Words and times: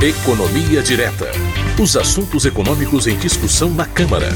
Economia 0.00 0.80
Direta. 0.80 1.26
Os 1.82 1.96
assuntos 1.96 2.44
econômicos 2.44 3.08
em 3.08 3.18
discussão 3.18 3.68
na 3.68 3.84
Câmara. 3.84 4.28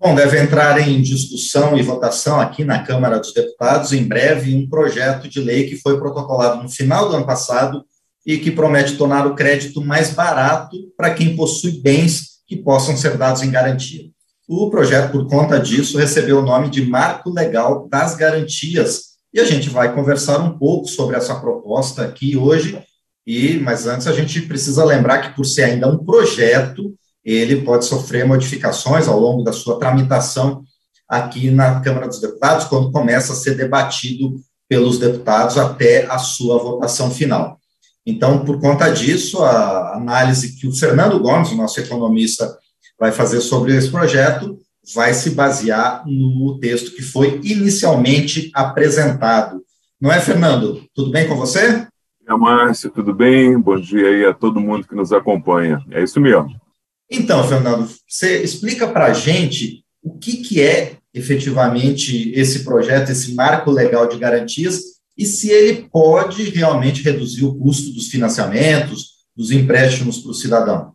Bom, 0.00 0.14
deve 0.14 0.40
entrar 0.40 0.80
em 0.80 1.02
discussão 1.02 1.76
e 1.76 1.82
votação 1.82 2.40
aqui 2.40 2.64
na 2.64 2.82
Câmara 2.82 3.18
dos 3.18 3.34
Deputados 3.34 3.92
em 3.92 4.04
breve 4.04 4.54
um 4.54 4.66
projeto 4.66 5.28
de 5.28 5.38
lei 5.38 5.68
que 5.68 5.76
foi 5.76 5.98
protocolado 5.98 6.62
no 6.62 6.70
final 6.70 7.10
do 7.10 7.16
ano 7.16 7.26
passado 7.26 7.84
e 8.24 8.38
que 8.38 8.50
promete 8.50 8.96
tornar 8.96 9.26
o 9.26 9.34
crédito 9.34 9.84
mais 9.84 10.14
barato 10.14 10.74
para 10.96 11.12
quem 11.12 11.36
possui 11.36 11.72
bens 11.72 12.38
que 12.46 12.56
possam 12.56 12.96
ser 12.96 13.18
dados 13.18 13.42
em 13.42 13.50
garantia. 13.50 14.06
O 14.48 14.70
projeto, 14.70 15.12
por 15.12 15.28
conta 15.28 15.60
disso, 15.60 15.98
recebeu 15.98 16.38
o 16.38 16.46
nome 16.46 16.70
de 16.70 16.86
Marco 16.86 17.28
Legal 17.28 17.86
das 17.86 18.16
Garantias. 18.16 19.16
E 19.34 19.38
a 19.38 19.44
gente 19.44 19.68
vai 19.68 19.94
conversar 19.94 20.38
um 20.38 20.56
pouco 20.56 20.88
sobre 20.88 21.16
essa 21.16 21.34
proposta 21.34 22.02
aqui 22.02 22.34
hoje 22.34 22.82
e, 23.26 23.58
mas 23.58 23.86
antes 23.86 24.06
a 24.06 24.12
gente 24.12 24.42
precisa 24.42 24.84
lembrar 24.84 25.18
que 25.18 25.34
por 25.34 25.44
ser 25.44 25.64
ainda 25.64 25.88
um 25.88 25.98
projeto, 25.98 26.94
ele 27.24 27.62
pode 27.62 27.84
sofrer 27.84 28.24
modificações 28.24 29.08
ao 29.08 29.18
longo 29.18 29.42
da 29.42 29.52
sua 29.52 29.78
tramitação 29.78 30.62
aqui 31.08 31.50
na 31.50 31.80
Câmara 31.80 32.06
dos 32.06 32.20
Deputados, 32.20 32.66
quando 32.66 32.92
começa 32.92 33.32
a 33.32 33.36
ser 33.36 33.54
debatido 33.56 34.36
pelos 34.68 34.98
deputados 34.98 35.58
até 35.58 36.06
a 36.06 36.18
sua 36.18 36.58
votação 36.58 37.10
final. 37.10 37.58
Então, 38.04 38.44
por 38.44 38.60
conta 38.60 38.88
disso, 38.88 39.42
a 39.42 39.96
análise 39.96 40.56
que 40.56 40.66
o 40.66 40.72
Fernando 40.72 41.18
Gomes, 41.18 41.52
nosso 41.52 41.80
economista, 41.80 42.56
vai 42.98 43.10
fazer 43.10 43.40
sobre 43.40 43.76
esse 43.76 43.90
projeto 43.90 44.58
vai 44.94 45.12
se 45.12 45.30
basear 45.30 46.04
no 46.06 46.58
texto 46.60 46.94
que 46.94 47.02
foi 47.02 47.40
inicialmente 47.42 48.50
apresentado. 48.54 49.60
Não 50.00 50.12
é, 50.12 50.20
Fernando? 50.20 50.84
Tudo 50.94 51.10
bem 51.10 51.26
com 51.26 51.34
você? 51.34 51.86
É, 52.28 52.34
Márcio, 52.34 52.90
tudo 52.90 53.14
bem? 53.14 53.56
Bom 53.56 53.78
dia 53.78 54.08
aí 54.08 54.24
a 54.24 54.34
todo 54.34 54.60
mundo 54.60 54.86
que 54.88 54.96
nos 54.96 55.12
acompanha. 55.12 55.80
É 55.92 56.02
isso 56.02 56.20
mesmo. 56.20 56.60
Então, 57.08 57.46
Fernando, 57.46 57.88
você 58.04 58.42
explica 58.42 58.88
para 58.88 59.06
a 59.06 59.12
gente 59.12 59.84
o 60.02 60.18
que, 60.18 60.38
que 60.38 60.60
é 60.60 60.96
efetivamente 61.14 62.32
esse 62.32 62.64
projeto, 62.64 63.10
esse 63.10 63.32
marco 63.32 63.70
legal 63.70 64.08
de 64.08 64.18
garantias, 64.18 64.96
e 65.16 65.24
se 65.24 65.50
ele 65.50 65.88
pode 65.88 66.50
realmente 66.50 67.00
reduzir 67.00 67.44
o 67.44 67.54
custo 67.54 67.92
dos 67.94 68.08
financiamentos, 68.08 69.24
dos 69.34 69.52
empréstimos 69.52 70.18
para 70.18 70.30
o 70.32 70.34
cidadão. 70.34 70.92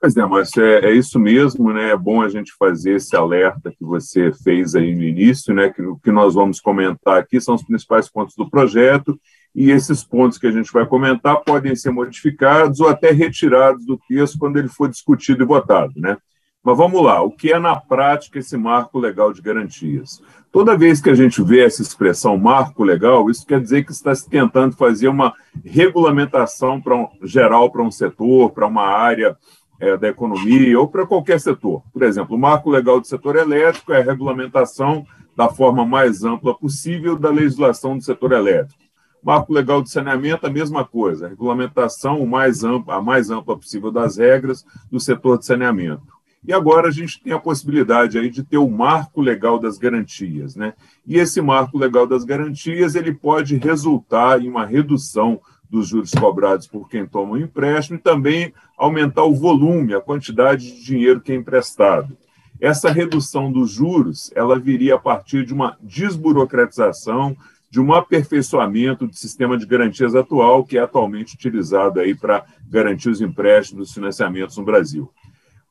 Pois 0.00 0.16
é, 0.16 0.24
Márcio, 0.24 0.64
é, 0.64 0.86
é, 0.86 0.92
isso 0.94 1.18
mesmo, 1.18 1.74
né? 1.74 1.90
É 1.90 1.96
bom 1.96 2.22
a 2.22 2.28
gente 2.30 2.52
fazer 2.58 2.96
esse 2.96 3.14
alerta 3.14 3.70
que 3.70 3.84
você 3.84 4.32
fez 4.32 4.74
aí 4.74 4.94
no 4.94 5.02
início, 5.02 5.52
né? 5.52 5.68
Que 5.68 5.82
o 5.82 5.98
que 5.98 6.10
nós 6.10 6.32
vamos 6.32 6.58
comentar 6.58 7.18
aqui 7.18 7.38
são 7.38 7.54
os 7.54 7.62
principais 7.62 8.10
pontos 8.10 8.34
do 8.34 8.48
projeto 8.48 9.20
e 9.54 9.70
esses 9.70 10.04
pontos 10.04 10.38
que 10.38 10.46
a 10.46 10.50
gente 10.50 10.72
vai 10.72 10.86
comentar 10.86 11.40
podem 11.44 11.74
ser 11.74 11.90
modificados 11.90 12.80
ou 12.80 12.88
até 12.88 13.10
retirados 13.10 13.84
do 13.84 13.98
texto 14.08 14.38
quando 14.38 14.58
ele 14.58 14.68
for 14.68 14.88
discutido 14.88 15.42
e 15.42 15.46
votado, 15.46 15.92
né? 15.96 16.16
Mas 16.62 16.76
vamos 16.76 17.02
lá, 17.02 17.22
o 17.22 17.30
que 17.30 17.52
é 17.52 17.58
na 17.58 17.74
prática 17.74 18.38
esse 18.38 18.54
marco 18.56 18.98
legal 18.98 19.32
de 19.32 19.40
garantias? 19.40 20.22
Toda 20.52 20.76
vez 20.76 21.00
que 21.00 21.08
a 21.08 21.14
gente 21.14 21.42
vê 21.42 21.64
essa 21.64 21.80
expressão 21.80 22.36
marco 22.36 22.84
legal, 22.84 23.30
isso 23.30 23.46
quer 23.46 23.60
dizer 23.60 23.84
que 23.84 23.92
está 23.92 24.14
se 24.14 24.28
tentando 24.28 24.76
fazer 24.76 25.08
uma 25.08 25.32
regulamentação 25.64 26.78
para 26.78 26.94
um, 26.94 27.08
geral 27.22 27.70
para 27.72 27.82
um 27.82 27.90
setor, 27.90 28.50
para 28.50 28.66
uma 28.66 28.86
área 28.86 29.36
é, 29.80 29.96
da 29.96 30.08
economia 30.08 30.78
ou 30.78 30.86
para 30.86 31.06
qualquer 31.06 31.40
setor. 31.40 31.82
Por 31.92 32.02
exemplo, 32.02 32.36
o 32.36 32.38
marco 32.38 32.68
legal 32.68 33.00
do 33.00 33.06
setor 33.06 33.36
elétrico 33.36 33.94
é 33.94 34.00
a 34.00 34.04
regulamentação 34.04 35.06
da 35.34 35.48
forma 35.48 35.86
mais 35.86 36.24
ampla 36.24 36.54
possível 36.54 37.16
da 37.16 37.30
legislação 37.30 37.96
do 37.96 38.04
setor 38.04 38.32
elétrico. 38.32 38.89
Marco 39.22 39.52
legal 39.52 39.82
de 39.82 39.90
saneamento, 39.90 40.46
a 40.46 40.50
mesma 40.50 40.84
coisa, 40.84 41.26
a 41.26 41.28
regulamentação 41.28 42.24
mais 42.24 42.64
ampla, 42.64 42.96
a 42.96 43.02
mais 43.02 43.30
ampla 43.30 43.56
possível 43.56 43.90
das 43.90 44.16
regras 44.16 44.64
do 44.90 44.98
setor 44.98 45.38
de 45.38 45.46
saneamento. 45.46 46.20
E 46.42 46.54
agora 46.54 46.88
a 46.88 46.90
gente 46.90 47.22
tem 47.22 47.32
a 47.34 47.38
possibilidade 47.38 48.18
aí 48.18 48.30
de 48.30 48.42
ter 48.42 48.56
o 48.56 48.70
marco 48.70 49.20
legal 49.20 49.58
das 49.58 49.76
garantias, 49.76 50.56
né? 50.56 50.72
E 51.06 51.18
esse 51.18 51.40
marco 51.42 51.76
legal 51.76 52.06
das 52.06 52.24
garantias, 52.24 52.94
ele 52.94 53.12
pode 53.12 53.56
resultar 53.56 54.40
em 54.40 54.48
uma 54.48 54.64
redução 54.64 55.40
dos 55.68 55.88
juros 55.88 56.10
cobrados 56.12 56.66
por 56.66 56.88
quem 56.88 57.06
toma 57.06 57.32
o 57.32 57.34
um 57.34 57.38
empréstimo 57.38 57.98
e 57.98 58.02
também 58.02 58.52
aumentar 58.76 59.24
o 59.24 59.34
volume, 59.34 59.94
a 59.94 60.00
quantidade 60.00 60.72
de 60.72 60.82
dinheiro 60.82 61.20
que 61.20 61.30
é 61.30 61.36
emprestado. 61.36 62.16
Essa 62.60 62.90
redução 62.90 63.52
dos 63.52 63.70
juros, 63.70 64.30
ela 64.34 64.58
viria 64.58 64.96
a 64.96 64.98
partir 64.98 65.46
de 65.46 65.54
uma 65.54 65.78
desburocratização, 65.80 67.36
de 67.70 67.80
um 67.80 67.94
aperfeiçoamento 67.94 69.06
do 69.06 69.14
sistema 69.14 69.56
de 69.56 69.64
garantias 69.64 70.16
atual, 70.16 70.64
que 70.64 70.76
é 70.76 70.80
atualmente 70.80 71.34
utilizado 71.34 72.00
aí 72.00 72.14
para 72.14 72.44
garantir 72.68 73.08
os 73.08 73.20
empréstimos, 73.20 73.88
os 73.88 73.94
financiamentos 73.94 74.56
no 74.56 74.64
Brasil. 74.64 75.04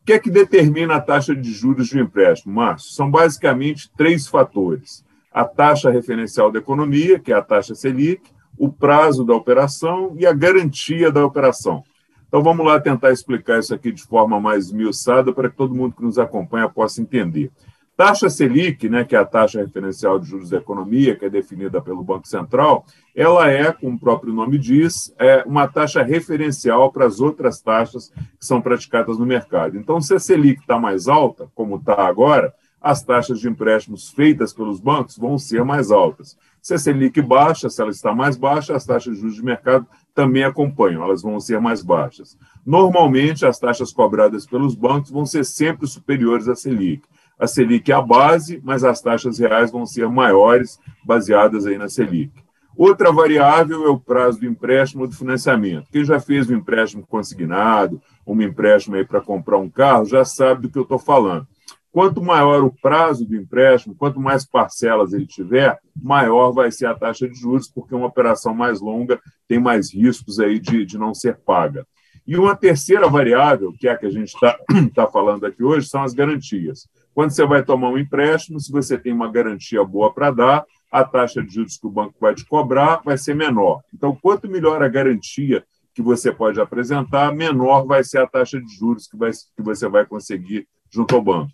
O 0.01 0.05
que 0.05 0.13
é 0.13 0.19
que 0.19 0.31
determina 0.31 0.95
a 0.95 1.01
taxa 1.01 1.35
de 1.35 1.51
juros 1.51 1.87
de 1.87 1.97
um 1.97 2.03
empréstimo, 2.03 2.55
Márcio? 2.55 2.93
São 2.93 3.11
basicamente 3.11 3.91
três 3.97 4.27
fatores. 4.27 5.03
A 5.31 5.43
taxa 5.43 5.91
referencial 5.91 6.49
da 6.49 6.59
economia, 6.59 7.19
que 7.19 7.33
é 7.33 7.35
a 7.35 7.41
taxa 7.41 7.75
Selic, 7.75 8.31
o 8.57 8.71
prazo 8.71 9.25
da 9.25 9.35
operação 9.35 10.15
e 10.17 10.25
a 10.25 10.33
garantia 10.33 11.11
da 11.11 11.23
operação. 11.25 11.83
Então 12.27 12.41
vamos 12.41 12.65
lá 12.65 12.79
tentar 12.79 13.11
explicar 13.11 13.59
isso 13.59 13.73
aqui 13.73 13.91
de 13.91 14.03
forma 14.03 14.39
mais 14.39 14.67
esmiuçada 14.67 15.33
para 15.33 15.49
que 15.49 15.57
todo 15.57 15.75
mundo 15.75 15.95
que 15.95 16.03
nos 16.03 16.17
acompanha 16.17 16.69
possa 16.69 17.01
entender. 17.01 17.51
Taxa 17.99 18.29
Selic, 18.29 18.87
né, 18.87 19.03
que 19.03 19.13
é 19.13 19.19
a 19.19 19.25
taxa 19.25 19.59
referencial 19.59 20.17
de 20.17 20.25
juros 20.25 20.51
da 20.51 20.57
economia, 20.57 21.17
que 21.17 21.25
é 21.25 21.29
definida 21.29 21.81
pelo 21.81 22.01
Banco 22.01 22.29
Central, 22.29 22.85
ela 23.13 23.49
é, 23.49 23.73
como 23.73 23.97
o 23.97 23.99
próprio 23.99 24.31
nome 24.31 24.57
diz, 24.57 25.13
é 25.19 25.43
uma 25.45 25.67
taxa 25.67 26.01
referencial 26.01 26.93
para 26.93 27.05
as 27.05 27.19
outras 27.19 27.59
taxas 27.59 28.07
que 28.39 28.45
são 28.45 28.61
praticadas 28.61 29.19
no 29.19 29.25
mercado. 29.25 29.77
Então, 29.77 29.99
se 29.99 30.13
a 30.13 30.19
Selic 30.19 30.61
está 30.61 30.79
mais 30.79 31.09
alta, 31.09 31.51
como 31.53 31.75
está 31.75 32.07
agora, 32.07 32.53
as 32.81 33.03
taxas 33.03 33.41
de 33.41 33.49
empréstimos 33.49 34.09
feitas 34.11 34.53
pelos 34.53 34.79
bancos 34.79 35.17
vão 35.17 35.37
ser 35.37 35.65
mais 35.65 35.91
altas. 35.91 36.37
Se 36.61 36.73
a 36.73 36.77
Selic 36.77 37.21
baixa, 37.21 37.69
se 37.69 37.81
ela 37.81 37.91
está 37.91 38.15
mais 38.15 38.37
baixa, 38.37 38.73
as 38.73 38.85
taxas 38.85 39.15
de 39.15 39.19
juros 39.19 39.35
de 39.35 39.43
mercado 39.43 39.85
também 40.15 40.45
acompanham, 40.45 41.03
elas 41.03 41.21
vão 41.21 41.37
ser 41.41 41.59
mais 41.59 41.83
baixas. 41.83 42.37
Normalmente, 42.65 43.45
as 43.45 43.59
taxas 43.59 43.91
cobradas 43.91 44.45
pelos 44.45 44.73
bancos 44.73 45.11
vão 45.11 45.25
ser 45.25 45.43
sempre 45.43 45.85
superiores 45.85 46.47
à 46.47 46.55
Selic 46.55 47.03
a 47.39 47.47
Selic 47.47 47.89
é 47.89 47.95
a 47.95 48.01
base, 48.01 48.59
mas 48.63 48.83
as 48.83 49.01
taxas 49.01 49.39
reais 49.39 49.71
vão 49.71 49.85
ser 49.85 50.07
maiores, 50.09 50.77
baseadas 51.05 51.65
aí 51.65 51.77
na 51.77 51.87
Selic. 51.87 52.31
Outra 52.75 53.11
variável 53.11 53.85
é 53.85 53.89
o 53.89 53.99
prazo 53.99 54.39
do 54.39 54.45
empréstimo 54.45 55.03
ou 55.03 55.07
do 55.07 55.15
financiamento. 55.15 55.89
Quem 55.91 56.03
já 56.03 56.19
fez 56.19 56.49
um 56.49 56.55
empréstimo 56.55 57.05
consignado, 57.07 58.01
um 58.25 58.41
empréstimo 58.41 58.95
aí 58.95 59.05
para 59.05 59.21
comprar 59.21 59.57
um 59.57 59.69
carro, 59.69 60.05
já 60.05 60.23
sabe 60.23 60.63
do 60.63 60.69
que 60.69 60.77
eu 60.77 60.83
estou 60.83 60.99
falando. 60.99 61.47
Quanto 61.91 62.21
maior 62.21 62.63
o 62.63 62.71
prazo 62.81 63.25
do 63.25 63.35
empréstimo, 63.35 63.95
quanto 63.95 64.19
mais 64.19 64.45
parcelas 64.45 65.11
ele 65.11 65.25
tiver, 65.25 65.79
maior 65.95 66.51
vai 66.51 66.71
ser 66.71 66.85
a 66.85 66.93
taxa 66.93 67.27
de 67.27 67.37
juros, 67.37 67.67
porque 67.67 67.95
uma 67.95 68.07
operação 68.07 68.53
mais 68.53 68.79
longa 68.79 69.19
tem 69.47 69.59
mais 69.59 69.93
riscos 69.93 70.39
aí 70.39 70.59
de, 70.59 70.85
de 70.85 70.97
não 70.97 71.13
ser 71.13 71.37
paga. 71.37 71.85
E 72.27 72.37
uma 72.37 72.55
terceira 72.55 73.09
variável, 73.09 73.73
que 73.77 73.87
é 73.87 73.91
a 73.91 73.97
que 73.97 74.05
a 74.05 74.11
gente 74.11 74.27
está 74.27 74.57
tá 74.93 75.07
falando 75.07 75.45
aqui 75.45 75.63
hoje, 75.63 75.87
são 75.87 76.03
as 76.03 76.13
garantias. 76.13 76.87
Quando 77.13 77.31
você 77.31 77.45
vai 77.45 77.63
tomar 77.63 77.89
um 77.89 77.97
empréstimo, 77.97 78.59
se 78.59 78.71
você 78.71 78.97
tem 78.97 79.11
uma 79.11 79.31
garantia 79.31 79.83
boa 79.83 80.13
para 80.13 80.31
dar, 80.31 80.65
a 80.91 81.03
taxa 81.03 81.43
de 81.43 81.53
juros 81.53 81.77
que 81.77 81.87
o 81.87 81.91
banco 81.91 82.15
vai 82.19 82.33
te 82.33 82.45
cobrar 82.45 83.01
vai 83.03 83.17
ser 83.17 83.35
menor. 83.35 83.81
Então, 83.93 84.17
quanto 84.19 84.49
melhor 84.49 84.81
a 84.81 84.87
garantia 84.87 85.63
que 85.93 86.01
você 86.01 86.31
pode 86.31 86.59
apresentar, 86.59 87.33
menor 87.33 87.85
vai 87.85 88.03
ser 88.03 88.19
a 88.19 88.27
taxa 88.27 88.59
de 88.59 88.73
juros 88.75 89.07
que, 89.07 89.17
vai, 89.17 89.31
que 89.31 89.61
você 89.61 89.87
vai 89.87 90.05
conseguir 90.05 90.67
junto 90.89 91.15
ao 91.15 91.21
banco. 91.21 91.51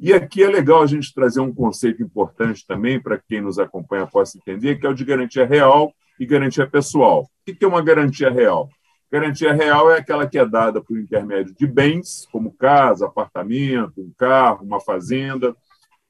E 0.00 0.12
aqui 0.12 0.44
é 0.44 0.48
legal 0.48 0.82
a 0.82 0.86
gente 0.86 1.12
trazer 1.12 1.40
um 1.40 1.52
conceito 1.52 2.02
importante 2.02 2.64
também 2.66 3.00
para 3.00 3.18
quem 3.18 3.40
nos 3.40 3.58
acompanha 3.58 4.06
possa 4.06 4.38
entender, 4.38 4.76
que 4.76 4.86
é 4.86 4.88
o 4.88 4.94
de 4.94 5.04
garantia 5.04 5.44
real 5.44 5.92
e 6.20 6.24
garantia 6.24 6.66
pessoal. 6.66 7.22
O 7.22 7.28
que 7.44 7.64
é 7.64 7.68
uma 7.68 7.82
garantia 7.82 8.30
real? 8.30 8.68
Garantia 9.10 9.54
real 9.54 9.90
é 9.90 9.98
aquela 9.98 10.26
que 10.26 10.38
é 10.38 10.44
dada 10.44 10.82
por 10.82 10.98
intermédio 10.98 11.54
de 11.54 11.66
bens, 11.66 12.28
como 12.30 12.52
casa, 12.52 13.06
apartamento, 13.06 14.02
um 14.02 14.12
carro, 14.16 14.64
uma 14.64 14.80
fazenda. 14.80 15.56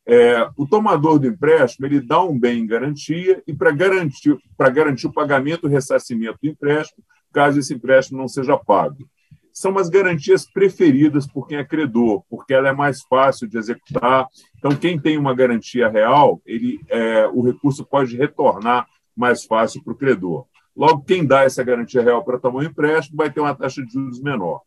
É, 0.05 0.49
o 0.57 0.67
tomador 0.67 1.19
do 1.19 1.27
empréstimo 1.27 1.87
ele 1.87 2.01
dá 2.01 2.21
um 2.23 2.39
bem 2.39 2.61
em 2.61 2.67
garantia 2.67 3.43
e 3.47 3.53
para 3.53 3.71
garantir, 3.71 4.37
garantir 4.73 5.07
o 5.07 5.13
pagamento 5.13 5.69
e 5.69 5.71
ressarcimento 5.71 6.39
do 6.43 6.49
empréstimo, 6.49 7.05
caso 7.33 7.59
esse 7.59 7.75
empréstimo 7.75 8.19
não 8.19 8.27
seja 8.27 8.57
pago. 8.57 9.09
São 9.53 9.77
as 9.77 9.89
garantias 9.89 10.51
preferidas 10.51 11.27
por 11.27 11.47
quem 11.47 11.59
é 11.59 11.65
credor, 11.65 12.23
porque 12.31 12.55
ela 12.55 12.69
é 12.69 12.73
mais 12.73 13.03
fácil 13.03 13.47
de 13.47 13.59
executar. 13.59 14.27
Então, 14.57 14.75
quem 14.75 14.99
tem 14.99 15.19
uma 15.19 15.35
garantia 15.35 15.89
real, 15.89 16.41
ele, 16.47 16.81
é, 16.89 17.27
o 17.27 17.43
recurso 17.43 17.85
pode 17.85 18.17
retornar 18.17 18.87
mais 19.17 19.45
fácil 19.45 19.83
para 19.83 19.93
o 19.93 19.97
credor. 19.97 20.47
Logo, 20.79 21.03
quem 21.03 21.27
dá 21.27 21.43
essa 21.43 21.65
garantia 21.65 22.01
real 22.01 22.25
para 22.25 22.39
tomar 22.39 22.61
um 22.61 22.63
empréstimo 22.63 23.17
vai 23.17 23.33
ter 23.33 23.41
uma 23.41 23.53
taxa 23.53 23.85
de 23.85 23.93
juros 23.93 24.23
menor. 24.23 24.61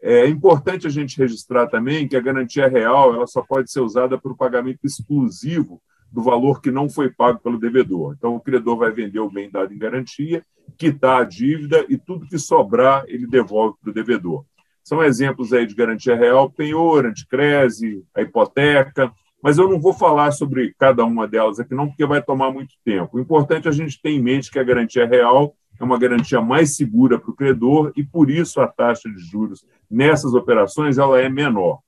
É 0.00 0.28
importante 0.28 0.86
a 0.86 0.90
gente 0.90 1.18
registrar 1.18 1.66
também 1.66 2.06
que 2.06 2.14
a 2.14 2.20
garantia 2.20 2.68
real 2.68 3.12
ela 3.12 3.26
só 3.26 3.42
pode 3.42 3.68
ser 3.68 3.80
usada 3.80 4.16
para 4.16 4.30
o 4.30 4.36
pagamento 4.36 4.78
exclusivo 4.84 5.82
do 6.08 6.22
valor 6.22 6.60
que 6.60 6.70
não 6.70 6.88
foi 6.88 7.10
pago 7.10 7.40
pelo 7.40 7.58
devedor. 7.58 8.14
Então, 8.16 8.36
o 8.36 8.40
credor 8.40 8.76
vai 8.76 8.92
vender 8.92 9.18
o 9.18 9.28
bem 9.28 9.50
dado 9.50 9.74
em 9.74 9.78
garantia, 9.78 10.46
quitar 10.78 11.22
a 11.22 11.24
dívida 11.24 11.84
e 11.88 11.98
tudo 11.98 12.28
que 12.28 12.38
sobrar 12.38 13.02
ele 13.08 13.26
devolve 13.26 13.76
para 13.82 13.90
o 13.90 13.94
devedor. 13.94 14.44
São 14.84 15.02
exemplos 15.02 15.52
aí 15.52 15.66
de 15.66 15.74
garantia 15.74 16.14
real, 16.14 16.48
penhor, 16.48 17.06
anticrese, 17.06 18.04
a 18.14 18.22
hipoteca, 18.22 19.12
mas 19.42 19.58
eu 19.58 19.68
não 19.68 19.80
vou 19.80 19.92
falar 19.92 20.30
sobre 20.32 20.74
cada 20.78 21.04
uma 21.04 21.26
delas 21.26 21.58
aqui 21.58 21.74
não, 21.74 21.88
porque 21.88 22.06
vai 22.06 22.22
tomar 22.22 22.52
muito 22.52 22.74
tempo. 22.84 23.16
O 23.16 23.20
importante 23.20 23.66
é 23.66 23.70
a 23.70 23.74
gente 23.74 24.00
ter 24.00 24.10
em 24.10 24.22
mente 24.22 24.50
que 24.50 24.58
a 24.58 24.64
garantia 24.64 25.06
real 25.06 25.54
é 25.80 25.84
uma 25.84 25.98
garantia 25.98 26.40
mais 26.40 26.76
segura 26.76 27.18
para 27.18 27.30
o 27.30 27.34
credor 27.34 27.92
e, 27.96 28.04
por 28.04 28.30
isso, 28.30 28.60
a 28.60 28.68
taxa 28.68 29.08
de 29.08 29.18
juros 29.18 29.64
nessas 29.90 30.34
operações 30.34 30.98
ela 30.98 31.18
é 31.20 31.28
menor. 31.28 31.78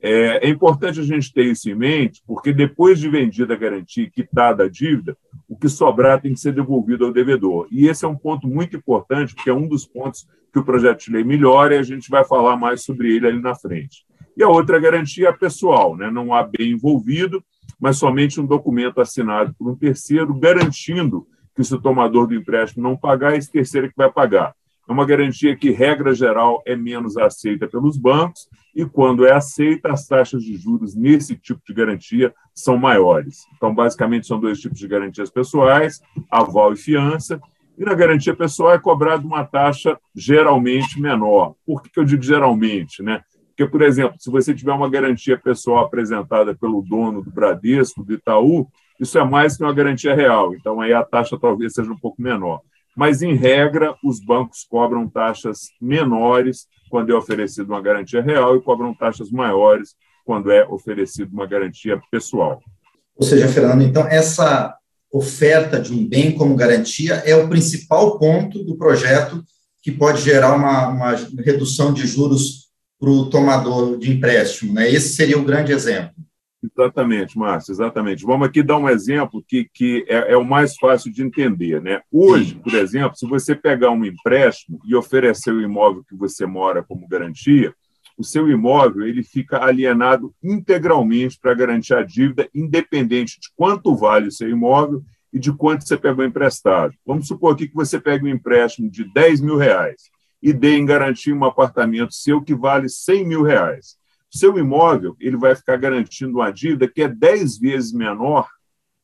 É, 0.00 0.48
é, 0.48 0.48
importante 0.48 0.98
a 0.98 1.04
gente 1.04 1.32
ter 1.32 1.46
isso 1.46 1.70
em 1.70 1.76
mente, 1.76 2.22
porque 2.26 2.52
depois 2.52 2.98
de 2.98 3.08
vendida 3.08 3.54
a 3.54 3.56
garantia 3.56 4.04
e 4.04 4.10
quitada 4.10 4.64
a 4.64 4.68
dívida, 4.68 5.16
o 5.48 5.56
que 5.56 5.68
sobrar 5.68 6.20
tem 6.20 6.34
que 6.34 6.40
ser 6.40 6.52
devolvido 6.52 7.04
ao 7.04 7.12
devedor. 7.12 7.68
E 7.70 7.86
esse 7.86 8.04
é 8.04 8.08
um 8.08 8.16
ponto 8.16 8.48
muito 8.48 8.76
importante, 8.76 9.34
porque 9.34 9.50
é 9.50 9.54
um 9.54 9.68
dos 9.68 9.86
pontos 9.86 10.26
que 10.52 10.58
o 10.58 10.64
projeto 10.64 11.04
de 11.04 11.12
lei 11.12 11.22
melhora 11.22 11.76
e 11.76 11.78
a 11.78 11.82
gente 11.82 12.10
vai 12.10 12.24
falar 12.24 12.56
mais 12.56 12.82
sobre 12.82 13.14
ele 13.14 13.28
ali 13.28 13.40
na 13.40 13.54
frente. 13.54 14.04
E 14.36 14.42
a 14.42 14.48
outra 14.48 14.78
garantia 14.78 15.28
é 15.28 15.32
pessoal, 15.32 15.96
né? 15.96 16.10
não 16.10 16.32
há 16.32 16.42
bem 16.42 16.72
envolvido, 16.72 17.42
mas 17.78 17.98
somente 17.98 18.40
um 18.40 18.46
documento 18.46 19.00
assinado 19.00 19.54
por 19.58 19.70
um 19.70 19.76
terceiro 19.76 20.34
garantindo 20.34 21.26
que 21.54 21.62
se 21.62 21.74
o 21.74 21.80
tomador 21.80 22.26
do 22.26 22.34
empréstimo 22.34 22.82
não 22.82 22.96
pagar, 22.96 23.36
esse 23.36 23.50
terceiro 23.50 23.86
é 23.86 23.90
que 23.90 23.96
vai 23.96 24.10
pagar. 24.10 24.54
É 24.88 24.92
uma 24.92 25.06
garantia 25.06 25.56
que, 25.56 25.70
regra 25.70 26.14
geral, 26.14 26.62
é 26.66 26.74
menos 26.74 27.16
aceita 27.16 27.68
pelos 27.68 27.96
bancos 27.96 28.48
e, 28.74 28.84
quando 28.84 29.24
é 29.24 29.32
aceita, 29.32 29.92
as 29.92 30.06
taxas 30.06 30.42
de 30.42 30.56
juros 30.56 30.94
nesse 30.94 31.36
tipo 31.36 31.60
de 31.66 31.74
garantia 31.74 32.34
são 32.54 32.76
maiores. 32.76 33.46
Então, 33.56 33.74
basicamente, 33.74 34.26
são 34.26 34.40
dois 34.40 34.58
tipos 34.60 34.78
de 34.78 34.88
garantias 34.88 35.30
pessoais, 35.30 36.00
aval 36.30 36.72
e 36.72 36.76
fiança, 36.76 37.40
e 37.78 37.84
na 37.84 37.94
garantia 37.94 38.34
pessoal 38.34 38.72
é 38.72 38.78
cobrada 38.78 39.26
uma 39.26 39.44
taxa 39.44 39.98
geralmente 40.14 41.00
menor. 41.00 41.54
Por 41.64 41.82
que 41.82 41.98
eu 41.98 42.04
digo 42.04 42.22
geralmente? 42.22 43.02
Né? 43.02 43.22
Porque, 43.56 43.70
por 43.70 43.82
exemplo, 43.82 44.16
se 44.18 44.30
você 44.30 44.54
tiver 44.54 44.72
uma 44.72 44.90
garantia 44.90 45.38
pessoal 45.38 45.84
apresentada 45.84 46.54
pelo 46.54 46.82
dono 46.82 47.22
do 47.22 47.30
Bradesco, 47.30 48.04
do 48.04 48.14
Itaú, 48.14 48.66
isso 48.98 49.18
é 49.18 49.24
mais 49.24 49.56
que 49.56 49.62
uma 49.62 49.72
garantia 49.72 50.14
real. 50.14 50.54
Então, 50.54 50.80
aí 50.80 50.92
a 50.92 51.04
taxa 51.04 51.38
talvez 51.40 51.72
seja 51.74 51.90
um 51.90 51.98
pouco 51.98 52.20
menor 52.20 52.60
mas, 52.94 53.22
em 53.22 53.34
regra, 53.34 53.94
os 54.04 54.20
bancos 54.20 54.64
cobram 54.68 55.08
taxas 55.08 55.70
menores 55.80 56.66
quando 56.90 57.10
é 57.10 57.14
oferecida 57.14 57.72
uma 57.72 57.80
garantia 57.80 58.20
real 58.20 58.56
e 58.56 58.62
cobram 58.62 58.94
taxas 58.94 59.30
maiores 59.30 59.94
quando 60.24 60.50
é 60.50 60.64
oferecida 60.66 61.30
uma 61.32 61.46
garantia 61.46 62.00
pessoal. 62.10 62.60
Ou 63.16 63.26
seja, 63.26 63.48
Fernando, 63.48 63.82
então, 63.82 64.06
essa 64.06 64.76
oferta 65.10 65.80
de 65.80 65.92
um 65.92 66.06
bem 66.06 66.32
como 66.32 66.54
garantia 66.54 67.14
é 67.26 67.34
o 67.34 67.48
principal 67.48 68.18
ponto 68.18 68.62
do 68.62 68.76
projeto 68.76 69.42
que 69.82 69.90
pode 69.90 70.22
gerar 70.22 70.54
uma, 70.54 70.88
uma 70.88 71.10
redução 71.42 71.92
de 71.92 72.06
juros 72.06 72.61
para 73.02 73.10
o 73.10 73.28
tomador 73.28 73.98
de 73.98 74.12
empréstimo. 74.12 74.74
Né? 74.74 74.88
Esse 74.88 75.16
seria 75.16 75.36
o 75.36 75.42
grande 75.42 75.72
exemplo. 75.72 76.14
Exatamente, 76.62 77.36
Márcio, 77.36 77.72
exatamente. 77.72 78.24
Vamos 78.24 78.46
aqui 78.46 78.62
dar 78.62 78.78
um 78.78 78.88
exemplo 78.88 79.44
que, 79.44 79.68
que 79.74 80.06
é, 80.08 80.34
é, 80.34 80.36
o 80.36 80.44
mais 80.44 80.76
fácil 80.76 81.12
de 81.12 81.20
entender. 81.20 81.82
Né? 81.82 82.00
Hoje, 82.12 82.54
por 82.54 82.72
exemplo, 82.72 83.16
se 83.16 83.26
você 83.26 83.56
pegar 83.56 83.90
um 83.90 84.04
empréstimo 84.04 84.78
e 84.86 84.94
oferecer 84.94 85.52
o 85.52 85.60
imóvel 85.60 86.04
que 86.08 86.14
você 86.14 86.46
mora 86.46 86.84
como 86.84 87.08
garantia, 87.08 87.74
o 88.16 88.22
seu 88.22 88.48
imóvel 88.48 89.04
ele 89.04 89.24
fica 89.24 89.64
alienado 89.64 90.32
integralmente 90.40 91.36
para 91.42 91.54
garantir 91.54 91.94
a 91.94 92.04
dívida, 92.04 92.48
independente 92.54 93.40
de 93.40 93.48
quanto 93.56 93.96
vale 93.96 94.28
o 94.28 94.32
seu 94.32 94.48
imóvel 94.48 95.02
e 95.32 95.40
de 95.40 95.52
quanto 95.52 95.82
você 95.82 95.96
pegou 95.96 96.24
emprestado. 96.24 96.94
Vamos 97.04 97.26
supor 97.26 97.54
aqui 97.54 97.66
que 97.66 97.74
você 97.74 97.98
pega 97.98 98.24
um 98.24 98.28
empréstimo 98.28 98.88
de 98.88 99.02
10 99.12 99.40
mil 99.40 99.56
reais 99.56 100.11
e 100.42 100.52
dê 100.52 100.76
em 100.76 100.84
garantia 100.84 101.34
um 101.34 101.44
apartamento 101.44 102.14
seu 102.14 102.42
que 102.42 102.54
vale 102.54 102.88
100 102.88 103.26
mil 103.26 103.42
reais 103.42 103.96
seu 104.32 104.58
imóvel 104.58 105.14
ele 105.20 105.36
vai 105.36 105.54
ficar 105.54 105.76
garantindo 105.76 106.38
uma 106.38 106.50
dívida 106.50 106.88
que 106.88 107.02
é 107.02 107.08
10 107.08 107.58
vezes 107.58 107.92
menor 107.92 108.48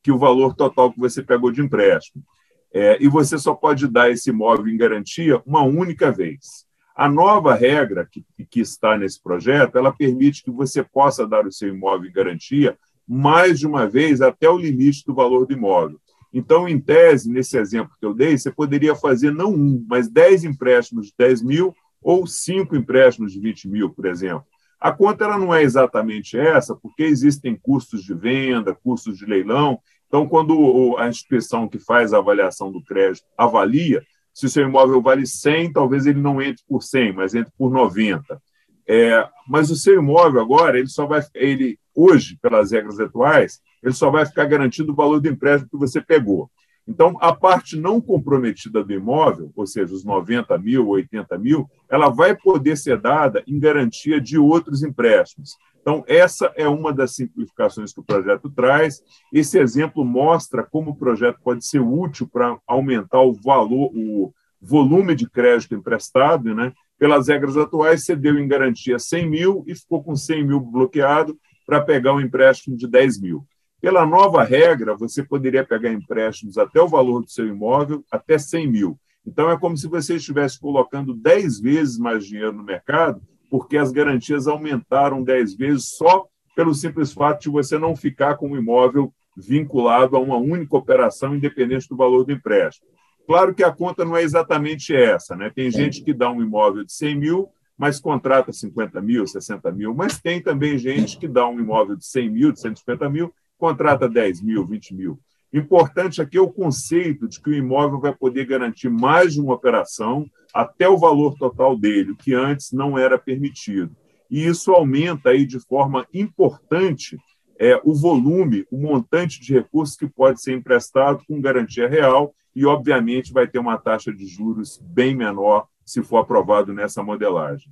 que 0.03 0.11
o 0.11 0.19
valor 0.19 0.55
total 0.55 0.91
que 0.91 0.99
você 0.99 1.23
pegou 1.23 1.53
de 1.53 1.61
empréstimo. 1.61 2.25
É, 2.73 2.97
e 3.01 3.09
você 3.09 3.39
só 3.39 3.55
pode 3.55 3.87
dar 3.87 4.11
esse 4.11 4.31
imóvel 4.31 4.69
em 4.69 4.77
garantia 4.77 5.43
uma 5.45 5.63
única 5.63 6.11
vez. 6.11 6.67
A 6.97 7.09
nova 7.09 7.55
regra 7.55 8.09
que, 8.11 8.25
que 8.51 8.61
está 8.61 8.97
nesse 8.97 9.23
projeto, 9.23 9.77
ela 9.77 9.93
permite 9.93 10.43
que 10.43 10.51
você 10.51 10.83
possa 10.83 11.27
dar 11.27 11.47
o 11.47 11.53
seu 11.53 11.69
imóvel 11.69 12.09
em 12.09 12.13
garantia 12.13 12.79
mais 13.07 13.59
de 13.59 13.67
uma 13.67 13.87
vez 13.87 14.21
até 14.21 14.49
o 14.49 14.59
limite 14.59 15.05
do 15.07 15.15
valor 15.15 15.47
do 15.47 15.53
imóvel. 15.53 16.01
Então, 16.33 16.69
em 16.69 16.79
tese, 16.79 17.31
nesse 17.31 17.57
exemplo 17.57 17.97
que 17.99 18.05
eu 18.05 18.15
dei, 18.15 18.37
você 18.37 18.51
poderia 18.51 18.95
fazer 18.95 19.33
não 19.33 19.53
um, 19.55 19.85
mas 19.89 20.09
10 20.09 20.45
empréstimos 20.45 21.07
de 21.07 21.15
10 21.19 21.43
mil 21.43 21.75
ou 22.03 22.27
cinco 22.27 22.77
empréstimos 22.77 23.33
de 23.33 23.41
20 23.41 23.69
mil, 23.69 23.91
por 23.91 24.07
exemplo. 24.07 24.45
A 24.81 24.93
conta 24.93 25.25
ela 25.25 25.39
não 25.39 25.53
é 25.53 25.63
exatamente 25.63 26.39
essa, 26.39 26.75
porque 26.77 27.03
existem 27.03 27.57
custos 27.57 28.05
de 28.05 28.15
venda, 28.15 28.75
custos 28.75 29.19
de 29.19 29.27
leilão. 29.27 29.81
Então, 30.07 30.29
quando 30.29 30.97
a 30.99 31.09
instituição 31.09 31.67
que 31.67 31.79
faz 31.79 32.13
a 32.13 32.19
avaliação 32.19 32.71
do 32.71 32.83
crédito 32.85 33.27
avalia, 33.37 34.03
se 34.33 34.47
o 34.47 34.49
seu 34.49 34.65
imóvel 34.65 35.03
vale 35.03 35.27
100, 35.27 35.73
talvez 35.73 36.07
ele 36.07 36.21
não 36.21 36.41
entre 36.41 36.63
por 36.69 36.83
100, 36.83 37.13
mas 37.13 37.35
entre 37.35 37.53
por 37.59 37.73
90. 37.73 38.41
É, 38.87 39.29
mas 39.49 39.71
o 39.71 39.77
seu 39.77 39.99
imóvel 40.01 40.41
agora, 40.41 40.79
ele 40.79 40.89
só 40.89 41.07
vai, 41.07 41.21
ele 41.35 41.79
hoje, 41.99 42.39
pelas 42.41 42.71
regras 42.71 43.01
atuais, 43.01 43.61
ele 43.83 43.93
só 43.93 44.09
vai 44.09 44.25
ficar 44.25 44.45
garantindo 44.45 44.93
o 44.93 44.95
valor 44.95 45.21
do 45.21 45.29
empréstimo 45.29 45.69
que 45.69 45.77
você 45.77 46.01
pegou. 46.01 46.49
Então, 46.87 47.19
a 47.21 47.35
parte 47.35 47.77
não 47.77 48.01
comprometida 48.01 48.83
do 48.83 48.93
imóvel, 48.93 49.53
ou 49.55 49.67
seja, 49.67 49.93
os 49.93 50.05
90 50.05 50.57
mil, 50.59 50.89
80 50.89 51.37
mil, 51.37 51.69
ela 51.91 52.09
vai 52.09 52.35
poder 52.35 52.77
ser 52.77 52.99
dada 52.99 53.43
em 53.47 53.59
garantia 53.59 54.19
de 54.19 54.39
outros 54.39 54.83
empréstimos. 54.83 55.57
Então, 55.81 56.03
essa 56.07 56.53
é 56.57 56.67
uma 56.67 56.93
das 56.93 57.15
simplificações 57.15 57.93
que 57.93 58.01
o 58.01 58.05
projeto 58.05 58.49
traz. 58.49 59.03
Esse 59.33 59.59
exemplo 59.59 60.05
mostra 60.05 60.63
como 60.63 60.93
o 60.93 60.97
projeto 60.97 61.39
pode 61.43 61.67
ser 61.67 61.81
útil 61.81 62.29
para 62.33 62.57
aumentar 62.67 63.21
o 63.21 63.35
valor, 63.35 63.91
o 63.95 64.33
volume 64.61 65.15
de 65.15 65.29
crédito 65.29 65.75
emprestado. 65.75 66.55
Né? 66.55 66.73
Pelas 66.99 67.29
regras 67.29 67.57
atuais, 67.57 68.05
você 68.05 68.17
deu 68.17 68.39
em 68.39 68.49
garantia 68.49 68.99
100 68.99 69.29
mil 69.29 69.65
e 69.67 69.75
ficou 69.75 70.03
com 70.03 70.17
100 70.17 70.47
mil 70.47 70.61
bloqueado 70.61 71.39
para 71.69 71.83
pegar 71.83 72.15
um 72.15 72.21
empréstimo 72.21 72.75
de 72.75 72.89
10 72.89 73.21
mil. 73.21 73.47
Pela 73.79 74.07
nova 74.07 74.43
regra, 74.43 74.97
você 74.97 75.23
poderia 75.23 75.63
pegar 75.63 75.93
empréstimos 75.93 76.57
até 76.57 76.81
o 76.81 76.89
valor 76.89 77.21
do 77.21 77.31
seu 77.31 77.47
imóvel, 77.47 78.03
até 78.11 78.39
100 78.39 78.67
mil. 78.67 78.99
Então, 79.27 79.51
é 79.51 79.59
como 79.59 79.77
se 79.77 79.87
você 79.87 80.17
estivesse 80.17 80.59
colocando 80.59 81.15
10 81.15 81.61
vezes 81.61 81.99
mais 81.99 82.25
dinheiro 82.25 82.55
no 82.55 82.65
mercado, 82.65 83.21
porque 83.51 83.77
as 83.77 83.93
garantias 83.93 84.49
aumentaram 84.49 85.23
10 85.23 85.57
vezes 85.57 85.91
só 85.91 86.27
pelo 86.57 86.75
simples 86.75 87.13
fato 87.13 87.43
de 87.43 87.51
você 87.51 87.79
não 87.79 87.95
ficar 87.95 88.39
com 88.39 88.53
o 88.53 88.57
imóvel 88.57 89.13
vinculado 89.37 90.17
a 90.17 90.21
uma 90.21 90.39
única 90.39 90.75
operação, 90.75 91.37
independente 91.37 91.87
do 91.87 91.97
valor 91.97 92.25
do 92.25 92.33
empréstimo. 92.33 92.89
Claro 93.27 93.55
que 93.55 93.63
a 93.63 93.71
conta 93.71 94.07
não 94.07 94.17
é 94.17 94.23
exatamente 94.23 94.97
essa. 94.97 95.37
Né? 95.37 95.53
Tem 95.55 95.71
gente 95.71 96.03
que 96.03 96.15
dá 96.15 96.31
um 96.31 96.43
imóvel 96.43 96.83
de 96.83 96.95
100 96.95 97.15
mil, 97.15 97.51
mas 97.79 98.01
contrata 98.01 98.53
50 98.53 99.01
mil, 99.01 99.25
60 99.25 99.71
mil, 99.71 99.95
mas 99.95 100.21
tem 100.21 100.43
também 100.43 100.77
gente 100.77 101.17
que 101.17 101.29
dá 101.29 101.49
um 101.49 101.61
imóvel 101.61 101.95
de 101.97 102.05
100 102.05 102.31
mil, 102.31 102.53
de 102.53 102.61
150 102.61 103.09
mil, 103.09 103.33
contrata 103.57 104.09
10 104.09 104.43
mil, 104.43 104.67
20 104.67 104.95
mil. 104.95 105.21
Importante 105.53 106.21
aqui 106.21 106.37
é 106.37 106.41
o 106.41 106.51
conceito 106.51 107.29
de 107.29 107.41
que 107.41 107.51
o 107.51 107.55
imóvel 107.55 108.01
vai 108.01 108.15
poder 108.15 108.45
garantir 108.45 108.91
mais 108.91 109.33
de 109.33 109.41
uma 109.41 109.55
operação 109.55 110.29
até 110.53 110.89
o 110.89 110.99
valor 110.99 111.37
total 111.39 111.79
dele, 111.79 112.15
que 112.17 112.35
antes 112.35 112.73
não 112.73 112.99
era 112.99 113.17
permitido. 113.17 113.95
E 114.31 114.45
isso 114.45 114.73
aumenta 114.73 115.31
aí 115.31 115.47
de 115.47 115.59
forma 115.61 116.07
importante 116.13 117.17
é, 117.59 117.81
o 117.83 117.95
volume, 117.95 118.67
o 118.71 118.77
montante 118.77 119.41
de 119.41 119.55
recursos 119.55 119.97
que 119.97 120.07
pode 120.07 120.43
ser 120.43 120.53
emprestado 120.53 121.23
com 121.27 121.41
garantia 121.41 121.89
real 121.89 122.35
e, 122.55 122.67
obviamente, 122.67 123.33
vai 123.33 123.47
ter 123.47 123.59
uma 123.59 123.79
taxa 123.79 124.13
de 124.13 124.27
juros 124.27 124.79
bem 124.83 125.15
menor 125.15 125.67
se 125.89 126.03
for 126.03 126.19
aprovado 126.19 126.75
nessa 126.75 127.03
modelagem. 127.03 127.67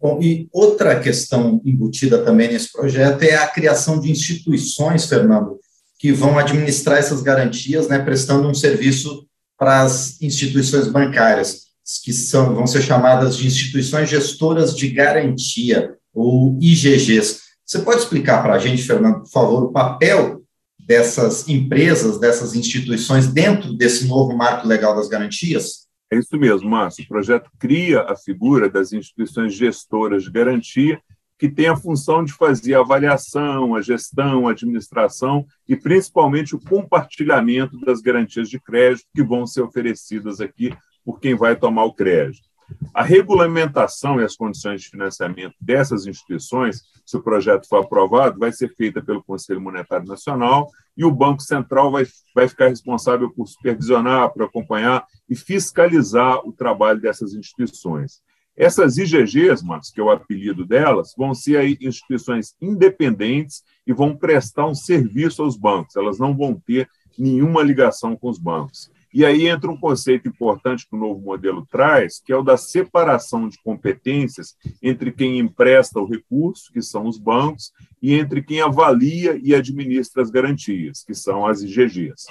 Bom, 0.00 0.18
e 0.22 0.48
outra 0.50 0.98
questão 0.98 1.60
embutida 1.62 2.24
também 2.24 2.48
nesse 2.48 2.72
projeto 2.72 3.22
é 3.22 3.36
a 3.36 3.46
criação 3.46 4.00
de 4.00 4.10
instituições, 4.10 5.04
Fernando, 5.06 5.58
que 5.98 6.12
vão 6.12 6.38
administrar 6.38 6.98
essas 6.98 7.20
garantias, 7.20 7.88
né, 7.88 7.98
prestando 7.98 8.48
um 8.48 8.54
serviço 8.54 9.26
para 9.58 9.82
as 9.82 10.20
instituições 10.22 10.88
bancárias, 10.88 11.64
que 12.02 12.12
são, 12.12 12.54
vão 12.54 12.66
ser 12.66 12.80
chamadas 12.80 13.36
de 13.36 13.46
instituições 13.46 14.08
gestoras 14.08 14.74
de 14.74 14.88
garantia, 14.88 15.94
ou 16.12 16.56
IGGs. 16.58 17.40
Você 17.66 17.80
pode 17.80 18.00
explicar 18.00 18.42
para 18.42 18.54
a 18.54 18.58
gente, 18.58 18.82
Fernando, 18.82 19.20
por 19.20 19.30
favor, 19.30 19.64
o 19.64 19.72
papel 19.72 20.42
dessas 20.78 21.48
empresas, 21.48 22.18
dessas 22.18 22.54
instituições 22.54 23.26
dentro 23.26 23.74
desse 23.74 24.06
novo 24.06 24.34
marco 24.36 24.66
legal 24.66 24.96
das 24.96 25.08
garantias? 25.08 25.83
É 26.14 26.18
isso 26.18 26.38
mesmo, 26.38 26.70
Márcio. 26.70 27.04
O 27.04 27.08
projeto 27.08 27.50
cria 27.58 28.02
a 28.02 28.14
figura 28.14 28.70
das 28.70 28.92
instituições 28.92 29.52
gestoras 29.52 30.22
de 30.22 30.30
garantia, 30.30 31.02
que 31.36 31.48
tem 31.48 31.66
a 31.66 31.76
função 31.76 32.24
de 32.24 32.32
fazer 32.32 32.74
a 32.74 32.80
avaliação, 32.80 33.74
a 33.74 33.82
gestão, 33.82 34.46
a 34.46 34.52
administração 34.52 35.44
e 35.68 35.74
principalmente 35.74 36.54
o 36.54 36.60
compartilhamento 36.60 37.76
das 37.80 38.00
garantias 38.00 38.48
de 38.48 38.60
crédito 38.60 39.08
que 39.12 39.24
vão 39.24 39.44
ser 39.44 39.62
oferecidas 39.62 40.40
aqui 40.40 40.72
por 41.04 41.18
quem 41.18 41.34
vai 41.34 41.56
tomar 41.56 41.84
o 41.84 41.92
crédito. 41.92 42.48
A 42.92 43.02
regulamentação 43.02 44.20
e 44.20 44.24
as 44.24 44.36
condições 44.36 44.82
de 44.82 44.88
financiamento 44.88 45.54
dessas 45.60 46.06
instituições, 46.06 46.82
se 47.04 47.16
o 47.16 47.22
projeto 47.22 47.68
for 47.68 47.84
aprovado, 47.84 48.38
vai 48.38 48.52
ser 48.52 48.74
feita 48.74 49.02
pelo 49.02 49.22
Conselho 49.22 49.60
Monetário 49.60 50.06
Nacional 50.06 50.70
e 50.96 51.04
o 51.04 51.10
Banco 51.10 51.42
Central 51.42 51.90
vai, 51.90 52.04
vai 52.34 52.48
ficar 52.48 52.68
responsável 52.68 53.30
por 53.30 53.46
supervisionar, 53.46 54.32
por 54.32 54.44
acompanhar 54.44 55.04
e 55.28 55.34
fiscalizar 55.34 56.38
o 56.46 56.52
trabalho 56.52 57.00
dessas 57.00 57.34
instituições. 57.34 58.22
Essas 58.56 58.96
IGGs, 58.96 59.64
Marcos, 59.64 59.90
que 59.90 60.00
é 60.00 60.04
o 60.04 60.10
apelido 60.10 60.64
delas, 60.64 61.12
vão 61.18 61.34
ser 61.34 61.56
aí 61.56 61.76
instituições 61.80 62.54
independentes 62.60 63.64
e 63.84 63.92
vão 63.92 64.16
prestar 64.16 64.66
um 64.66 64.74
serviço 64.74 65.42
aos 65.42 65.56
bancos. 65.56 65.96
Elas 65.96 66.20
não 66.20 66.36
vão 66.36 66.54
ter 66.54 66.88
nenhuma 67.18 67.62
ligação 67.62 68.16
com 68.16 68.28
os 68.28 68.38
bancos. 68.38 68.90
E 69.14 69.24
aí 69.24 69.46
entra 69.46 69.70
um 69.70 69.76
conceito 69.76 70.26
importante 70.26 70.88
que 70.88 70.96
o 70.96 70.98
novo 70.98 71.20
modelo 71.20 71.64
traz, 71.70 72.20
que 72.20 72.32
é 72.32 72.36
o 72.36 72.42
da 72.42 72.56
separação 72.56 73.48
de 73.48 73.56
competências 73.62 74.56
entre 74.82 75.12
quem 75.12 75.38
empresta 75.38 76.00
o 76.00 76.04
recurso, 76.04 76.72
que 76.72 76.82
são 76.82 77.06
os 77.06 77.16
bancos, 77.16 77.72
e 78.02 78.12
entre 78.12 78.42
quem 78.42 78.60
avalia 78.60 79.38
e 79.40 79.54
administra 79.54 80.20
as 80.20 80.30
garantias, 80.30 81.04
que 81.04 81.14
são 81.14 81.46
as 81.46 81.62
IGGs. 81.62 82.26